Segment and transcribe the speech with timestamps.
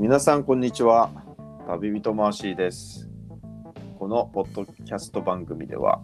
[0.00, 1.10] 皆さんこんにちは
[1.68, 3.10] 旅人マーシーです
[3.98, 6.00] このポッドキャスト番組では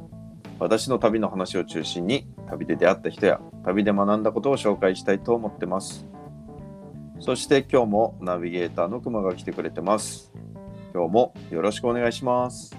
[0.58, 6.06] 私の旅の話を中心に旅で出会った人や旅で学んだことを紹介したいと思ってます
[7.20, 10.30] そして今日もナビゲーターのくまが来てくれてます
[10.92, 12.76] 今日もよろしくお願いします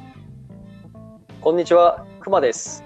[1.41, 2.83] こんにちは、くまです。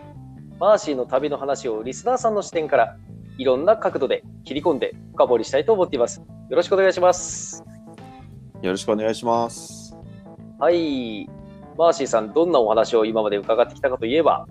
[0.60, 2.98] マーシーの旅の話をリスナーさんの視点から
[3.38, 6.20] いろんな角度で切り込んで深掘りしたいと思っています。
[6.20, 7.71] よろしくお願いします。
[8.62, 9.96] よろしくお願いします。
[10.60, 11.28] はい、
[11.78, 14.46] マーシーさん、どんなお話を今まで伺ってきたかといえば、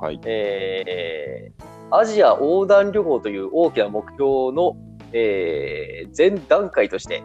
[0.00, 0.20] はい。
[0.24, 4.76] えーアジア横断旅行という大きな目標の、
[5.12, 7.22] えー前段階として、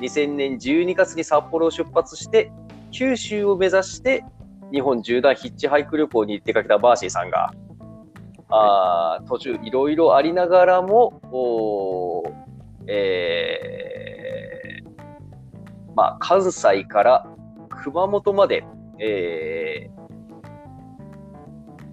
[0.00, 2.50] 2000年12月に札幌を出発して、
[2.90, 4.24] 九州を目指して、
[4.72, 7.52] 日本縦断ヒッチハイク旅行に出かけたバーシーさんが、
[8.48, 12.32] あー途中いろいろありながらも、おー
[12.88, 13.99] えー
[16.00, 17.26] まあ、関西から
[17.68, 18.64] 熊本まで、
[18.98, 20.00] えー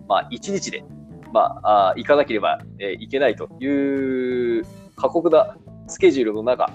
[0.08, 0.86] まあ、1日で、
[1.34, 5.58] まあ、あ行かなければ、えーいけないという過酷な
[5.90, 6.72] スケジュールの中、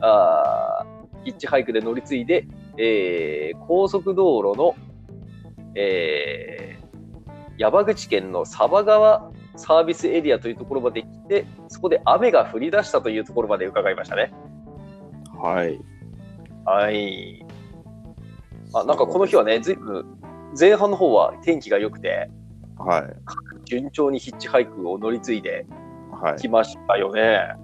[0.00, 0.86] あ
[1.22, 2.46] ヒッチハイクで乗り継いで、
[2.78, 4.74] えー高速道路の、
[5.74, 14.32] えー山口県の佐波川サービスエリアというところまで来て、そこで雨が降り出したというところまで伺いましたね。
[15.42, 15.97] はい
[16.68, 17.44] はい。
[18.74, 20.18] あなんかこの日はね、ずいぶん
[20.58, 22.30] 前半の方は天気が良くて、
[22.78, 23.16] はい
[23.64, 25.66] 順調にヒッチハイクを乗り継いで
[26.10, 27.54] はいきましたよね。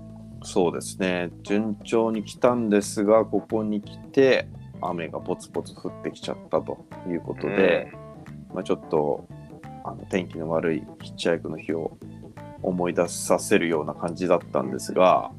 [0.42, 4.46] そうですね順調に来たんですがここに来て
[4.82, 7.90] 雨がポツポツ降ってきちゃったということで、
[8.52, 9.26] まあ、ちょっと
[9.84, 11.96] あの天気の悪いヒッチハイクの日を
[12.62, 15.30] 思い出させるような感じだったんですが、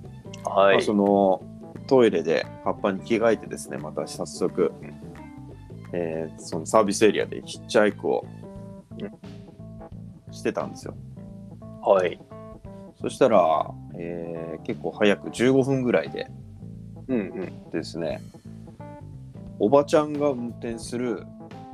[0.44, 0.82] はいまあ、。
[0.82, 1.44] その
[1.88, 4.72] トイレで葉っぱに着替えてですねまた早速、
[5.94, 8.26] えーそのサービスエリアでヒッチハイクを
[10.32, 10.96] してたんですよ。
[11.82, 12.20] はい。
[13.02, 16.28] そしたら、えー結構早く15分ぐらいで
[17.08, 17.70] うんうん。
[17.72, 18.20] ですね
[19.60, 21.24] おばちゃんが運転する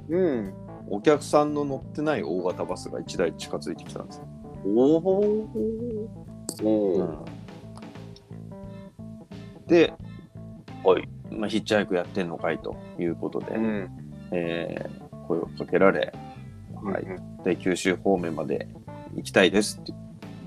[0.09, 0.53] うん。
[0.89, 4.27] お客さんの乗ってない大型バスが1台近づいてきたんですよ。
[4.65, 5.47] おお。
[6.63, 7.25] おお。
[11.41, 13.89] まあ、ヒッチハイクやってんのかいということで、うん。
[14.31, 16.13] えー声をかけられ、
[16.83, 17.05] はい、
[17.43, 18.67] で九州方面まで
[19.15, 19.93] 行きたいですって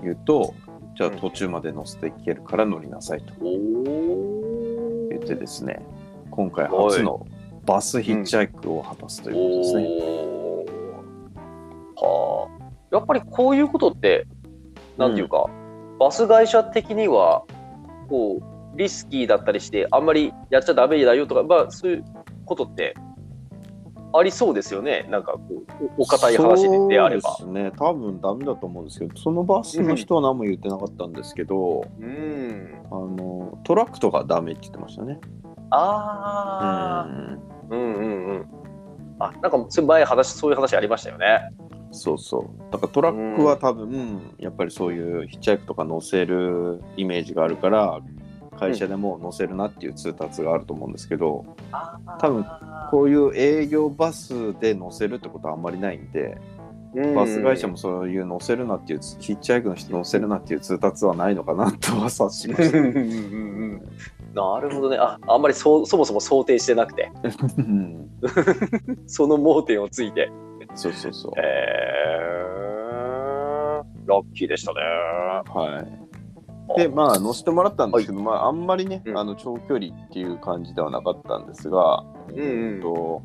[0.03, 0.53] 言うと
[0.95, 3.33] じゃあ途中まで乗せていけるから乗りなさいと。
[3.41, 5.83] 言ってですね
[6.29, 7.25] 今回初の
[7.65, 9.87] バスヒッチハイクを果たすということですね。
[11.95, 12.47] は
[12.91, 12.95] あ。
[12.95, 14.27] やっぱりこういうことって、
[14.97, 15.47] なんていうか、
[15.99, 17.43] バス会社的には、
[18.07, 22.05] こう、リスキーだったりして、あんまりやっちゃダメだよとか、まあ、そういう
[22.45, 22.95] ことって、
[24.17, 25.05] ありそうですよね。
[25.09, 25.41] なんかこ
[25.81, 27.35] う、おお堅い話でであれば。
[27.35, 32.75] そうですね多分ダメだと思うんですけどそのバスの人は何も言ってなかったんですけど、うん。
[32.89, 35.19] あのトラックとかダメって言ってましたね。
[35.71, 37.37] ああ、
[37.69, 38.45] うんうんうんうん。
[39.19, 41.49] あ、なんか、前話、そういう話ありましたよね。
[41.91, 42.71] そうそう。
[42.71, 47.99] だからトラックは多分、やっぱりそういうヒッチハイクとか乗せるイメージがあるから、
[48.59, 51.45] 会社でも乗せるなっていう通達があると思うんですけど、
[52.19, 52.45] 多分
[52.91, 62.77] こういう営業バスで乗せるってことはあんまりないんで、うんバス会社もそういう乗せるなっていう、ヒッチハイクの人乗せるなっていう通達はないのかなとは察しました。
[64.33, 64.97] なるほどね。
[64.97, 67.11] あ、あんまりそそもそも想定してなくて、
[67.57, 68.09] うん
[69.07, 70.31] その盲点をついて。
[70.75, 71.31] そうそうそう。
[71.37, 74.79] えー、ラッキーでしたね。
[75.53, 76.04] はい。
[76.77, 79.17] で、まあ、乗せてもらったんですけど、まあ、あんまりね、うん。
[79.17, 82.81] あの長距離っていう感じではなかったんですが、うんうん。
[82.81, 83.21] と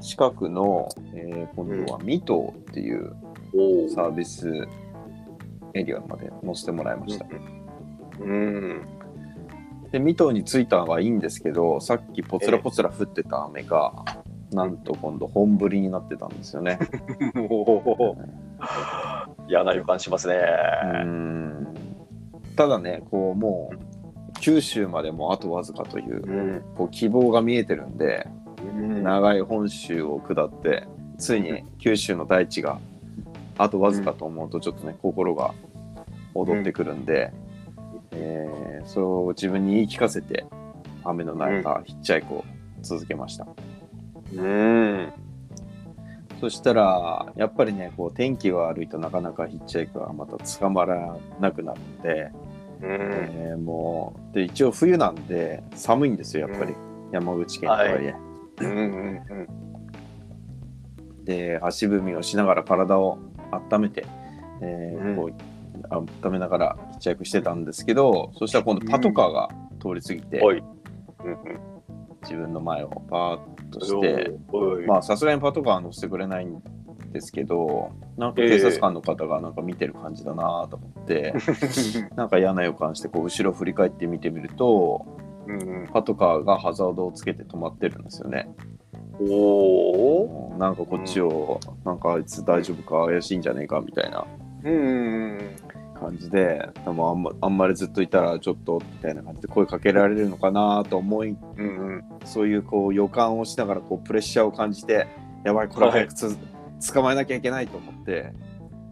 [0.00, 3.16] 近くの、えー今度は水戸っていう
[3.54, 4.48] おサービス
[5.74, 7.26] エリアまで乗せてもらいました。
[8.20, 8.86] うん。
[9.90, 13.92] で、水戸に着いたはいいんですけど、さっきぽつらぽつら降ってた雨が、
[14.52, 16.78] なんと今度本降りになってたんですよね。
[17.50, 18.16] お
[19.48, 20.36] 嫌な予感しますね。
[21.04, 21.37] うん
[22.58, 26.62] ただね、こうもう九州までもあとわずかといううん。
[26.74, 28.26] こう希望が見えてるんで、
[28.74, 30.88] うん長い本州を下って
[31.18, 32.80] ついに九州の大地が
[33.58, 35.54] あとわずかと思うとちょっとね、心が
[36.34, 37.32] 踊ってくるんで、
[38.10, 40.44] えーそう自分に言い聞かせて
[41.04, 42.44] 雨の中、ヒッチハイクを
[42.82, 43.46] 続けました
[44.34, 45.12] うん。
[46.40, 52.30] そしたらやっぱりねこう天気が悪いとなかなかヒッチハイクはまた捕まらなくなるんで、
[52.82, 52.90] うん。
[52.90, 56.74] えーもうで一応冬なんで寒いんですよやっぱり、
[57.12, 58.14] 山口県とはいえ。
[58.60, 58.82] うんうんう
[61.22, 61.24] ん。
[61.24, 63.18] で足踏みをしながら体を
[63.70, 64.04] 温めて、
[64.62, 65.32] えーうんこう
[65.90, 69.48] 温めながらヒッチハイクしてたんですけどそしたら今度パトカーが
[69.80, 70.58] 通り過ぎて、はい。
[70.58, 70.62] う
[71.28, 71.38] んうん。
[72.22, 74.32] 自分の前をパーッとして
[74.86, 76.60] まあさすがにパトカーは乗せてくれないん
[77.12, 81.34] ですけどなんか警察官の方がなんか見てる感じだなと思って、
[82.16, 85.06] なんか嫌な予感してこう後ろ振り返って見てみると
[85.48, 85.86] うんうん。
[85.88, 88.48] パトカーがハザードをつけて止まってるんですよね。
[89.20, 90.58] おー。
[90.58, 94.26] なんかこっちを、なんかあいつ大丈夫か怪しいんじゃねえかみたいな
[94.64, 95.38] うんうん
[95.98, 102.04] 感じででもあんまあんまりずっといたらちょっとみたいな感じで声かけられるのかなと思いうんうん。
[102.24, 105.08] そういうこう予感をしながらこうプレッシャーを感じて
[105.44, 106.36] やばいこれ早くつ、
[106.92, 108.32] 捕まえなきゃいけないと思って、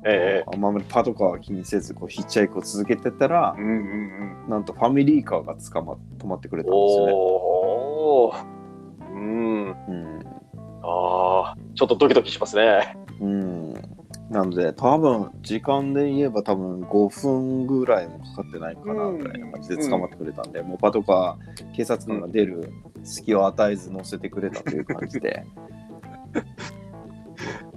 [0.04, 0.44] ええ。
[0.46, 4.50] あんまりパトカーは気にせずこうヒッチハイクを続けてたらうんうんうん。
[4.50, 7.12] なんとファミリーカーが捕ま止まってくれたんですよね。
[7.12, 8.34] おお
[9.12, 9.70] うん。
[9.70, 10.20] うん。
[10.82, 12.96] ああちょっとドキドキしますね。
[13.20, 13.72] うん、
[14.30, 22.72] なので多分時間で言えば多分5分ぐらいもかかってないかなぐらいな感じで捕まってくれたんで、もうパトカー警察官が出る
[23.02, 25.44] 隙を与えず乗せてくれたという感じで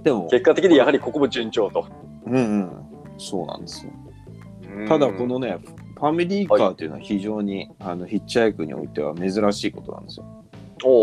[0.02, 0.28] でも。
[0.28, 1.86] 結果的にやはりここも順調と。
[2.26, 2.70] うんうん。
[3.18, 3.92] そうなんですよ。
[4.88, 5.58] ただこのね
[5.96, 10.26] ファミリーカーっていうのは非常に、あのヒッチハイクにおいては珍しいことなんですよ、
[10.82, 10.94] おーおー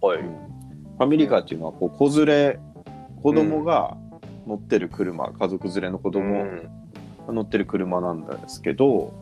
[0.00, 0.20] ーはい。
[0.20, 0.28] うん。
[0.28, 2.58] ファミリーカーっていうのはこう子連れ
[3.22, 3.96] 子供が
[4.46, 6.44] 乗ってる車、家族連れの子供、う
[7.32, 7.34] ん。
[7.34, 9.12] 乗ってる車なんですけど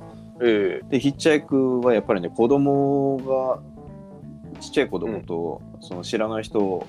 [0.40, 0.88] ええ。
[0.88, 6.86] でヒッチハイクはやっぱりね子供がちっちゃい子供と、その知らない人を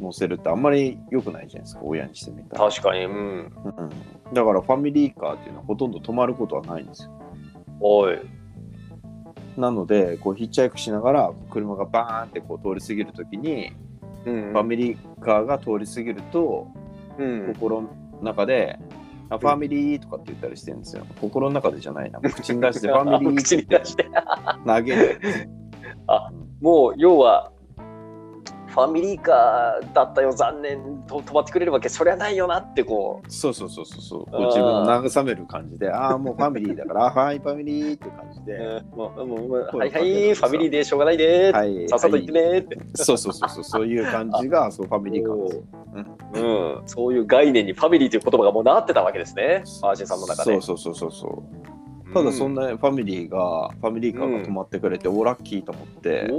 [0.00, 3.12] 乗せるってあんまり良くないじゃないですか親にしてみたら、確かにうん。
[3.12, 7.10] うん、だからファミリーカーっていうのはほとんど止まることはないんですよ。
[7.80, 8.18] おい。
[9.56, 13.72] なのでこうヒッチハイクしながら車がバーンってこう通り過ぎるときに、
[14.26, 16.68] うんファミリーカーが通り過ぎると
[17.18, 17.54] うん。
[17.54, 17.88] 心の
[18.22, 18.78] 中で
[19.30, 21.06] 「あファミリー」とかって言ったりしてるんですよ。
[21.20, 22.20] 心の中でじゃないな。
[22.20, 24.06] 口に出して「ファミリー」 口に出して。
[24.66, 25.20] 投げる。
[26.60, 27.52] もう要は
[28.76, 34.30] ファミリーカーだったよ残念と止まってくれるわけそりゃないよなってこそうそうそうそうそう。
[34.30, 41.88] こう自分を慰める感じでああもうファミリーだからあはいファミリーっていう感じう、で、もうもうもうはいはいファミリーでしょうがないね、はい。
[41.88, 45.56] さっさと行ってねって、そうそうそうそうそういう感じが そうファミリー感です。
[45.56, 45.62] よ
[46.34, 49.62] うん、そういう概念にファミリーという言葉がもうなってたわけですね。
[49.82, 50.52] アーシンさんの中で。
[50.52, 52.12] そうそうそうそうそう。
[52.12, 56.30] ただそんな、なファミリーがファミリーカーが止まってくれて、おラッキーと思って、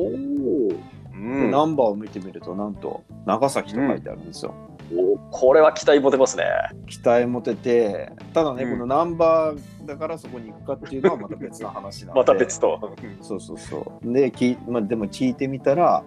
[1.17, 4.53] うん、ナンバーを見てみるとなんと長崎と書いてあるんですよ、
[4.95, 6.45] おこれは期待持てますね。
[6.87, 8.71] 期待持ててただね、うん。
[8.71, 12.19] このナンバーだからそこに行くかっていうのはまた別の話なんで。
[12.21, 14.13] また別と、そうそうそう。
[14.13, 16.03] でき、まあ、でも聞いてみたら、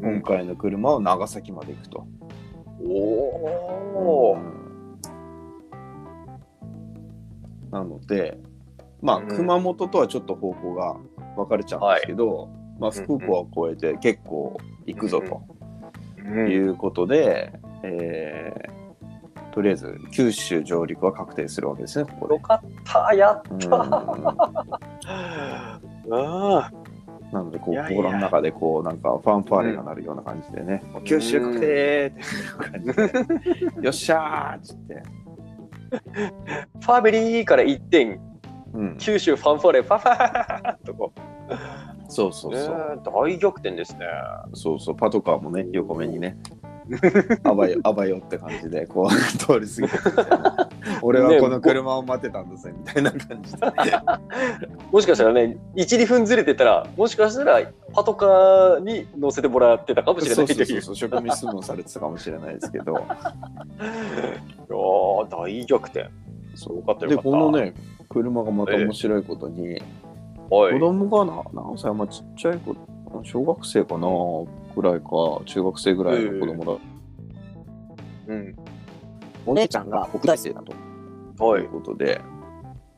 [0.00, 2.06] 今回の車は長崎まで行くと、
[2.84, 2.92] お
[4.32, 4.66] お、うん。
[7.70, 8.38] なので
[9.02, 9.28] まあうん。
[9.28, 10.96] 熊本とはちょっと方向が
[11.36, 15.42] 分かれちゃうんですけど、まあ、福岡を越えて結構行くぞと
[16.18, 17.52] うんいうことで、
[17.82, 18.76] えー
[19.56, 22.34] とりあえず九州上陸は確定するわけですねここで。
[22.34, 23.58] よかったやっうん。
[23.64, 23.76] た
[26.10, 26.70] あ。
[27.32, 32.20] なのでこう心の中でこうなんかファンファーレが鳴るような感じでね、九州確定って
[32.70, 35.02] 感じで、よっしゃーっつって、
[36.80, 38.20] ファミリーから一点。
[38.74, 40.75] うん、九州ファンファーレファファー
[42.08, 44.06] そうそううそう、ね大逆転ですね。
[44.54, 46.38] そうそうパトカーもね横目にね。
[47.42, 50.68] あばよあばよって感じでこう 通り過ぎてくみたいな。
[51.02, 53.58] 俺はこの車を待ってたんだぜみたいな感じで、
[54.92, 57.60] もしかしたらね12分ずれてたらもしかしたら
[57.92, 62.92] パトカーに乗せてもらってたかもしれないそうそうそう職務質問されてたかもしれないですけど。
[62.92, 66.08] いやー大逆転。
[66.54, 67.06] そうよかった。
[67.06, 67.74] よでこのね
[68.08, 69.82] 車がまた面白いことに、
[70.50, 70.72] はい。
[70.74, 72.74] 子供がな何歳まあちっちゃい子
[73.24, 74.08] 小学生かな
[74.74, 75.08] ぐらいか
[75.46, 76.80] 中学生ぐらいの子供だ、
[78.28, 78.56] うん。
[79.46, 81.44] お姉ちゃんが北大生だと。
[81.44, 81.62] はい。
[81.62, 82.20] いうことで、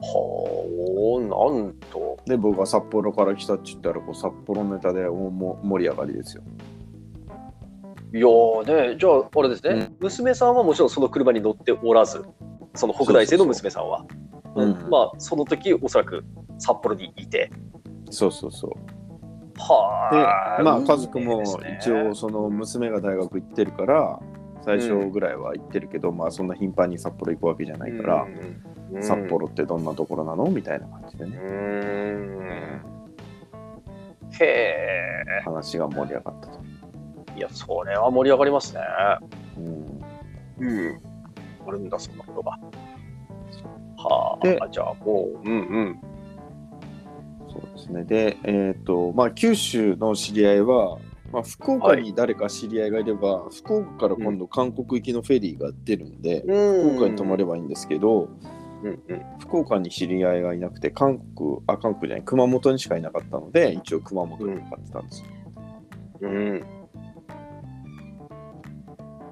[0.01, 2.19] はあなんと。
[2.27, 6.43] で僕が札幌から来たって言ったらこう札幌ネタで大も盛り上がりですよ。
[8.13, 9.97] いやーねじゃああれですね、うん。
[10.01, 12.25] 娘さんはもちろんその車に乗っておらず
[12.75, 14.05] その北大生の娘さんは。
[14.57, 14.89] うん。
[14.91, 16.25] まあその時おそらく
[16.59, 17.51] 札幌にいて
[18.11, 18.73] そうそうそう
[19.61, 20.19] はで
[20.61, 21.43] あまあ家族も
[21.81, 24.21] 一応その娘が大学行ってるから
[24.63, 30.47] 最初ぐらいは行ってるけど、まあそんな頻繁に札幌行くわけじゃないから、うんうん札幌ってどんなところなの？
[30.47, 31.41] みたいな感じでうね、ん。
[34.41, 35.43] へえ。
[35.45, 36.59] 話が盛り上がったと。
[37.37, 38.81] いや、それは盛り上がりますね。
[39.59, 41.01] うんうん。
[41.67, 42.53] あるんだ、そんなことが。
[43.99, 46.01] はであ、じゃあもう、うんうん。
[47.61, 48.05] そうですね。
[48.05, 50.99] で、えっ、と、まあ、九州の知り合いは、
[51.33, 58.29] まあ、福岡に誰か知り合いがいれば、福岡から今度韓国行きのフェリーが出るんで、うん福岡に泊まればいいんですけど、
[58.83, 59.23] うんうん。
[59.41, 65.27] 福岡に知り合いがいなくて、韓国、あ、韓国じゃない、熊本にしかいなかったので、一応熊本に向かってたんですよ。
[66.21, 66.63] うん。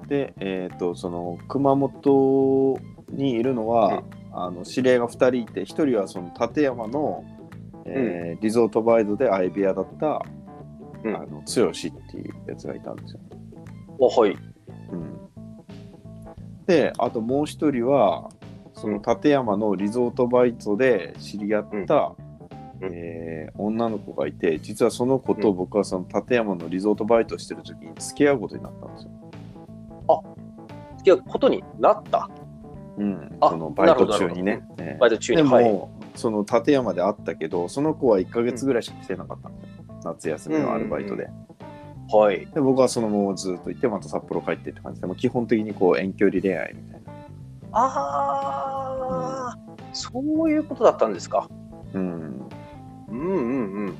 [0.07, 2.79] で、えっ、と、その、熊本
[3.09, 4.03] にいるのは、
[4.39, 7.23] あの知り合いが2人いて、1人はその立山の、
[7.87, 10.21] えーリゾートバイトで相部屋だった、
[11.03, 11.57] うんあの剛って
[12.17, 13.19] いうやつがいたんですよ。
[14.01, 14.37] あ、はい。
[14.91, 15.17] うん、
[16.65, 18.29] であともう一人は
[18.73, 22.15] その立山のリゾートバイトで知り合った、
[22.81, 29.11] うんえー女の子がいて実はその子と僕はその立山のリゾートバイトしてる時に付き合うことになったんですよ。
[30.97, 32.29] 付き合うことになった。
[32.97, 34.63] うん、あそのバイト中にね。
[34.77, 35.37] えーバイト中に。
[35.37, 35.96] でも、はい。
[36.17, 41.29] その立山で会ったけどその子は1ヶ月ぐらいしか来てなかったんですよ、夏休みのアルバイトで。
[42.11, 42.45] はい。
[42.47, 47.11] で僕はそのままずっと行ってまた札幌帰ってって感じでもう基本的にこう遠距離恋愛みたいな。
[47.73, 49.57] ああ、
[49.93, 51.49] そういうことだったんですか。
[51.93, 52.49] うん
[53.09, 53.95] うんうんうん。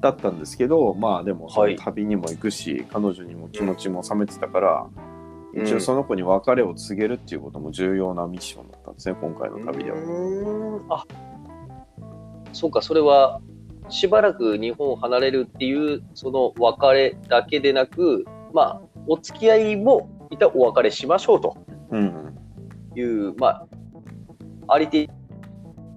[0.00, 5.11] だったんですけどまあでも旅にも行くし、彼女にも気持ちも冷めてたから、うん
[5.54, 9.96] 一応その子に別れを告げるっていうことも重要なミッションだったんですね今回の旅では。
[10.88, 11.04] あ
[12.54, 13.40] そうか、それは
[13.88, 21.56] しばらく日本を離れるっていうその別れだけでなく、まあ、お付き合いもいたお別れしましょうと
[21.90, 22.36] うん
[22.94, 23.66] いう、まあ、
[24.74, 25.08] ありて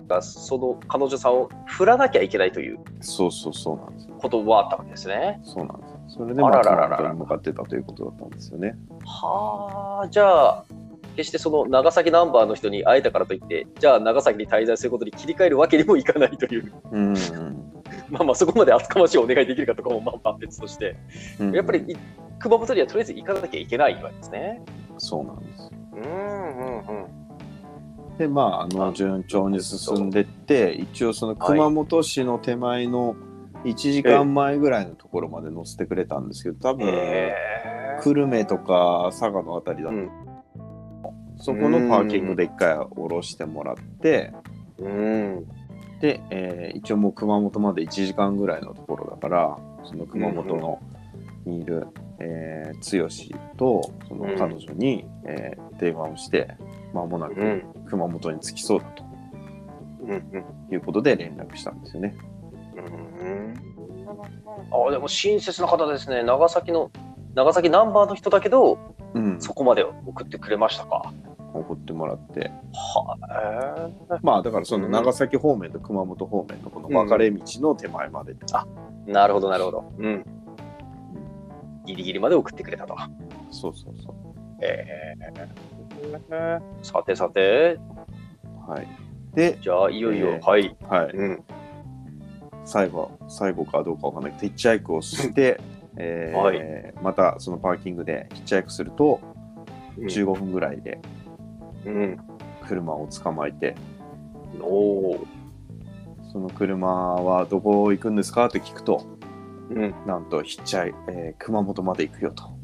[0.08, 4.16] がその彼女さんを振らなきゃいけないというそうそうそうなんですよ。
[4.16, 5.40] ことはあったわけですね。
[5.44, 5.85] そうなんですよ。
[6.08, 8.78] それでまああららららら熊本に向かってたということだったんですよね。
[9.06, 10.66] はあ、じゃあ、
[11.16, 17.14] 決してその長崎ナンバーの人に会えたからといって、じゃあ長崎に滞在することに切り替えるわけにもいかないという、うん
[18.10, 20.96] まあまあそこまで厚かましいお願いできるかとかもまあまあ別として、
[21.40, 21.98] うんやっぱりい
[22.40, 24.62] 熊本にはとりあえず行かなきゃいけないわけですね。
[24.98, 25.72] そうなんですよ。
[25.94, 28.18] うんうんうん。
[28.18, 33.16] でまああのあ順調に進んでって一応その熊本市の手前の
[33.66, 37.34] 1時間前ぐらいのところまで乗せてくれたんですけど多分、へ
[38.04, 40.10] 久留米とか佐賀のあたりだと、うん
[41.38, 44.32] そこのパーキングで一回降ろしてもらって
[44.80, 44.82] え。
[44.82, 45.46] うん。
[46.00, 50.80] で、えー一応もう熊本まで1時間ぐらいのところだからその熊本の
[51.46, 51.88] にいる、
[52.20, 53.10] えー剛
[53.58, 56.56] とその彼女に、えー電話をして
[56.94, 59.04] 間もなくうん熊本に着きそうだと
[60.04, 60.24] うんうん。
[60.72, 62.16] いうことで連絡したんですよね。
[62.30, 62.35] うん
[64.72, 66.24] あでも親切な方ですね。
[66.24, 66.92] 長崎の、
[67.34, 68.78] 長崎ナンバーの人だけど、
[69.14, 71.14] うん、そこまで送ってくれましたか。
[71.54, 79.12] 送ってもらってはまあだからその長崎方面と熊本方面のこの分かれ道の手前まで、い。
[79.12, 79.94] なるほど、なるほど。
[79.98, 80.26] うん。
[81.86, 82.96] ギリギリまで送ってくれたと。
[83.52, 84.16] そうそうそう
[84.62, 87.80] えー、さてさて、
[88.68, 88.88] はい
[89.36, 90.76] で、じゃあいよいよ、えーはい。
[90.90, 91.44] はい、うん。
[92.66, 95.62] 最後最後かどうかわかんないけどヒッチハイクをして、
[95.98, 99.22] えーはいまたそのパーキングでヒッチハイクすると
[99.98, 101.00] 15分ぐらいで
[101.86, 102.18] うん。
[102.68, 103.76] 車を捕まえて、
[104.60, 105.28] おお。
[106.32, 109.06] その車はどこ行くんですかって聞くと
[109.70, 109.96] うん。
[110.06, 112.56] なんとヒッチハイ、えー熊本まで行くよと。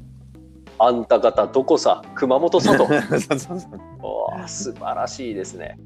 [0.80, 2.88] あんた方どこさ、熊本さと。
[3.20, 5.78] そうそうそうおー素晴らしいですね。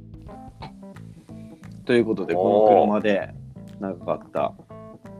[1.85, 3.35] ということでこの車で
[3.79, 4.53] 長かった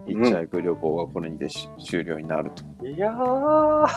[0.05, 2.88] ヒッチハイク旅行がこれにてし終了になると。
[2.88, 3.88] いやー。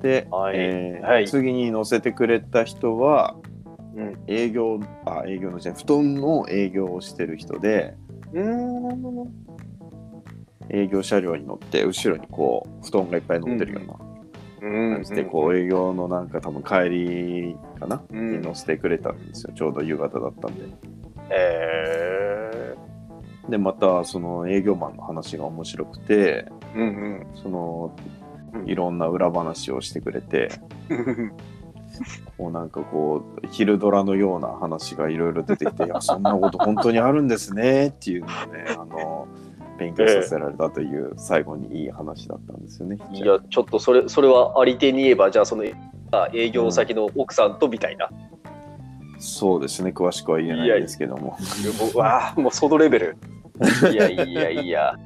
[0.00, 3.36] で、はいえーはい次に乗せてくれた人は
[3.94, 4.18] うん。
[4.26, 7.94] 営業あ営業のじゃ布団の営業をしてる人で
[8.32, 9.42] うん。
[10.70, 13.94] 営業車両に乗って後ろにこう布団がいっぱい乗ってるような
[14.62, 20.64] うん感じでこう営業のなんか多分帰りかな、うんに乗せてくれたんですよちょうど夕方だったんで
[21.34, 22.74] え
[23.48, 26.78] でまたその営業マンの話が面白くてー。
[26.78, 27.96] うんその
[28.54, 30.50] うんいろんな裏話をしてくれて
[30.90, 31.32] うん。
[32.38, 39.26] こうなんかこう昼ドラのような話がいろいろ出てきて いやそんなこと本当にあるんですねっていうのをね あの
[39.78, 42.98] 勉強させられたという最後にいい話だったんですよね。
[43.12, 45.64] いや、ちょっとそれ、それはありていに言えば、じゃあその
[46.12, 48.10] あ営業先の奥さんとみたいな。
[49.22, 51.22] そうですね、詳しくは言えないですけども。
[51.30, 51.36] も
[51.94, 53.16] うわあ、もうそのレベル。
[53.92, 54.98] いやいやいや。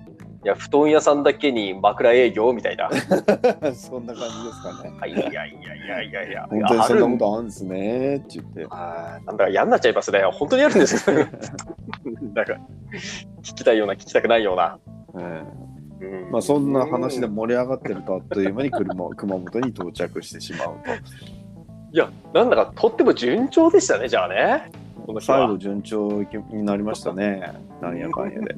[0.42, 2.88] いや、布団屋さんだけに枕営業みたいな。
[3.75, 5.12] そんな感じですかね。
[5.12, 6.46] いやいやいやいやいや。
[6.49, 8.66] 本当にそんなことあるんですねって言って。
[8.70, 10.23] あーなんだか嫌になっちゃいますね。
[10.32, 11.16] 本当にあるんですよ。
[12.32, 12.54] なんか、
[13.42, 14.78] 聞きたいような、聞きたくないような。
[15.18, 15.66] ええ
[16.00, 20.76] うんまあそんな話で盛り上がってるとあっという間に車熊本に到着してしまう
[21.93, 24.71] いや、なんだかとっても順調でしたね、じゃあね。
[25.21, 27.52] 最後順調になりましたね。
[27.81, 28.57] なんやかんやで。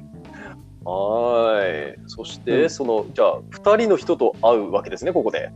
[0.85, 1.99] はーい。
[2.06, 5.50] そして、うんその、じゃあ、2人の人と会うわけですね、ここで。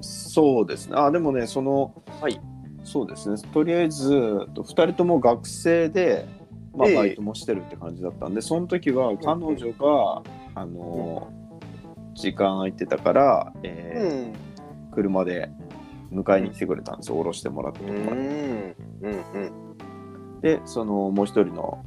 [0.00, 0.96] そうですね。
[0.96, 2.40] あ、でもね、その、はい
[2.84, 3.36] そうですね。
[3.52, 6.26] とりあえず、2人とも学生で、
[6.74, 10.22] まあ、ええバイトもしてるって感じだったんで、その時は彼女が、
[10.54, 11.28] あの、
[12.14, 14.52] 時間空いてたから、えー
[14.92, 15.50] 車で
[16.12, 17.16] 迎えに来てくれたんですよ。
[17.16, 18.06] 降ろしてもらったところうん。
[18.08, 18.76] うん。
[19.02, 19.38] う
[20.36, 20.40] ん。
[20.40, 21.84] で、そのもう一人の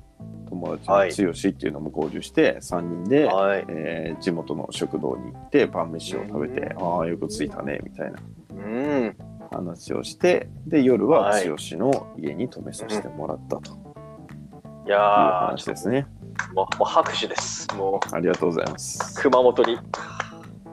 [0.50, 3.66] 友達はいの剛っていうのも合流して、3人で、はい。
[3.68, 8.20] えー地元の食堂に行って、晩飯を食べて、ああ、よく着いたね、みたいな
[8.52, 9.18] うん。
[9.52, 16.08] 話をして、で、夜ははい剛の家に泊めさせてもらったといういやー、話ですね。
[16.54, 17.68] もうもう拍手です。
[17.76, 19.22] もう、ありがとうございます。
[19.22, 19.78] 熊本に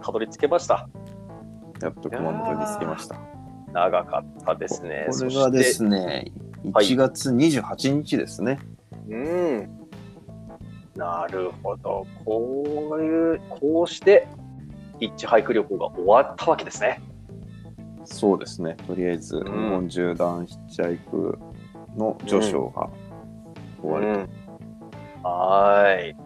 [0.03, 0.89] たどり着けました。
[1.81, 3.17] やっと熊本に着きました。
[3.73, 5.07] 長かったですね。
[5.11, 5.91] これがですね。
[5.91, 6.33] ね、はい
[6.65, 8.59] 1月28日ですね。
[9.09, 9.69] うん。
[10.95, 12.07] なるほど。
[12.25, 14.29] こういう、こうして、
[15.01, 17.01] ヒッチハイク旅行が終わったわけですね。
[18.05, 18.77] そうですね。
[18.87, 21.39] とりあえず、ん日本縦断ヒッチハイク
[21.97, 22.89] の序章が
[23.81, 24.29] 終わりうん
[25.25, 26.17] はーい。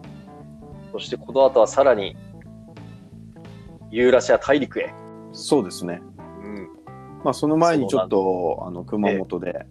[0.91, 2.15] そしてこの後はさらに、
[3.89, 4.93] ユーラシア大陸へ。
[5.31, 6.01] そうですね。
[7.17, 7.23] うん。
[7.23, 9.65] まあ、その前にちょっとあの熊本で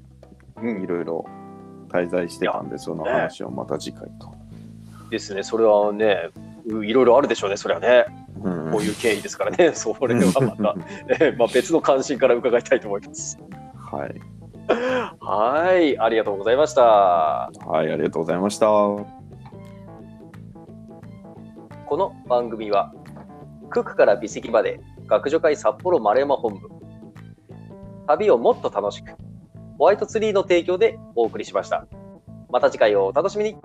[0.62, 1.25] うんいろいろ
[1.88, 4.35] 滞在してたんで、その話をまた次回と。
[5.11, 5.42] ですね。
[5.42, 6.31] それはね、
[6.66, 8.07] ういろいろあるでしょうね、それはね。
[8.42, 9.73] うんこういう経緯ですからね。
[9.75, 10.77] それはまた、
[11.09, 13.38] えーまあ、別の関心から伺いたいと思います。
[13.75, 14.14] はい、
[15.20, 15.99] はい。
[15.99, 16.83] ありがとうございました。
[16.83, 18.66] はい、ありがとうございました。
[18.66, 19.07] こ
[21.97, 22.92] の番組は、
[23.70, 26.68] ククから美石まで学女会札幌丸山本部、
[28.07, 29.12] 旅をもっと楽しく、
[29.79, 31.87] ホワイトツリーの提供でお送りしました。
[32.51, 33.57] また次回をお楽しみに。